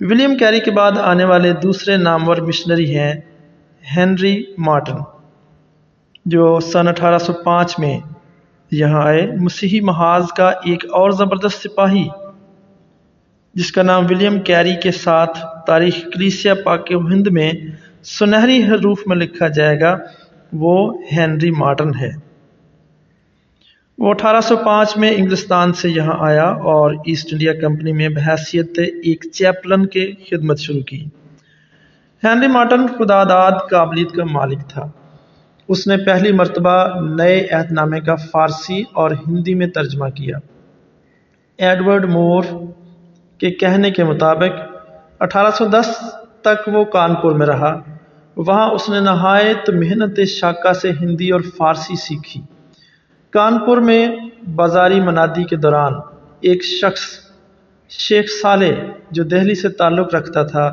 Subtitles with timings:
[0.00, 3.12] William carry کے بعد آنے والے دوسرے نامور مشنری ہیں
[3.96, 5.00] ہینری مارٹن،
[6.26, 7.98] جو سن اٹھارہ سو پانچ میں
[8.70, 12.08] یہاں آئے۔ مسیحی محاذ کا ایک اور زبردست سپاہی،
[13.54, 17.52] جس کا نام ولیم کیری کے ساتھ تاریخ کلیسیا پاک ہند میں
[18.02, 19.96] سنہری حروف میں لکھا جائے گا،
[20.52, 20.76] وہ
[21.12, 22.10] ہینری مارٹن ہے۔
[24.00, 28.78] وہ اٹھارہ سو پانچ میں انگلستان سے یہاں آیا اور ایسٹ انڈیا کمپنی میں بحیثیت
[28.78, 31.04] ایک چیپلن کے خدمت شروع کی۔
[32.24, 34.86] ہینری مارٹن خدا داد قابلیت کا مالک تھا۔
[35.68, 40.36] اس نے پہلی مرتبہ نئے عہد نامے کا فارسی اور ہندی میں ترجمہ کیا۔
[41.58, 42.42] ایڈورڈ مور
[43.38, 44.76] کے کہنے کے مطابق
[45.20, 46.04] اٹھارہ سو دس
[46.40, 47.80] تک وہ کانپور میں رہا۔
[48.36, 52.40] وہاں اس نے نہایت محنت شاکہ سے ہندی اور فارسی سیکھی۔
[53.30, 54.08] کانپور میں
[54.54, 55.92] بازاری منادی کے دوران
[56.40, 57.00] ایک شخص،
[57.88, 58.72] شیخ صالح،
[59.10, 60.72] جو دہلی سے تعلق رکھتا تھا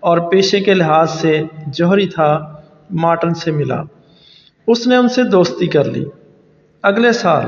[0.00, 2.54] اور پیشے کے لحاظ سے جوہری تھا،
[2.90, 3.82] مارٹن سے ملا۔
[4.66, 6.04] اس نے ان سے دوستی کر لی۔
[6.82, 7.44] اگلے سال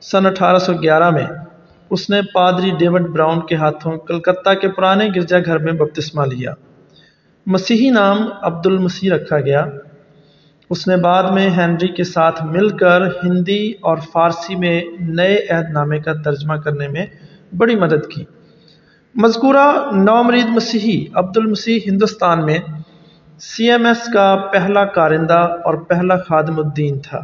[0.00, 1.26] سن اٹھارہ سو گیارہ میں
[1.90, 6.54] اس نے پادری ڈیوڈ براؤن کے ہاتھوں کلکتہ کے پرانے گرجا گھر میں بپتسمہ لیا۔
[7.46, 9.66] مسیحی نام عبد المسیح رکھا گیا۔
[10.74, 15.70] اس نے بعد میں ہینری کے ساتھ مل کر ہندی اور فارسی میں نئے عہد
[15.70, 17.06] نامے کا ترجمہ کرنے میں
[17.56, 18.24] بڑی مدد کی۔
[19.14, 22.58] مذکورہ نومرید مسیحی عبد المسیح ہندوستان میں
[23.40, 27.20] سی ایم ایس کا پہلا کارندہ اور پہلا خادم الدین تھا۔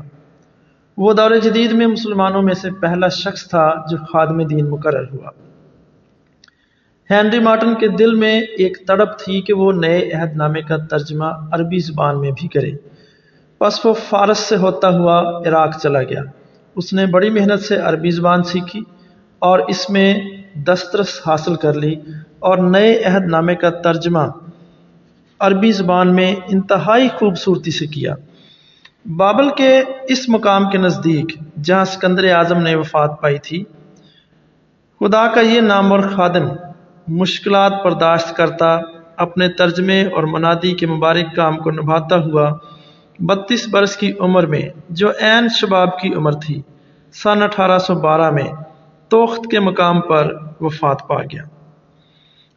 [0.97, 5.31] وہ دور جدید میں مسلمانوں میں سے پہلا شخص تھا جو خادم دین مقرر ہوا۔
[7.11, 11.25] ہینری مارٹن کے دل میں ایک تڑپ تھی کہ وہ نئے عہد نامے کا ترجمہ
[11.25, 13.00] عربی زبان میں بھی کرے۔
[13.61, 16.23] پس وہ فارس سے ہوتا ہوا عراق چلا گیا۔
[16.77, 18.81] اس نے بڑی محنت سے عربی زبان سیکھی
[19.43, 20.15] اور اس میں
[20.67, 21.95] دسترس حاصل کر لی
[22.39, 24.25] اور نئے عہد نامے کا ترجمہ
[25.41, 28.15] عربی زبان میں انتہائی خوبصورتی سے کیا۔
[29.17, 29.71] بابل کے
[30.09, 33.63] اس مقام کے نزدیک جہاں سکندر اعظم نے وفات پائی تھی،
[35.01, 36.49] خدا کا یہ نام اور خادم
[37.09, 38.77] مشکلات برداشت کرتا،
[39.17, 42.51] اپنے ترجمے اور منادی کے مبارک کام کو نبھاتا ہوا
[43.21, 46.63] بتیس برس کی عمر میں جو عین شباب کی عمر تھی،
[47.13, 48.53] سن اٹھارہ سو بارہ میں
[49.09, 51.43] توخت کے مقام پر وفات پا گیا۔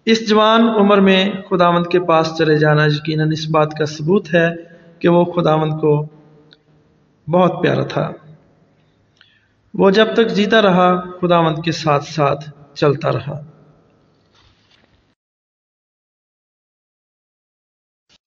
[0.06, 4.50] اس جوان عمر میں خداوند کے پاس چلے جانا یقیناً اس بات کا ثبوت ہے
[5.00, 6.06] کہ وہ خداوند کو
[7.28, 8.12] بہت پیارا تھا۔
[9.73, 13.41] وہ جب تک جیتا رہا، خداوند کے ساتھ ساتھ چلتا رہا۔